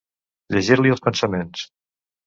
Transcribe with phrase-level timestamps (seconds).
[0.55, 1.69] Llegir-li els pensaments.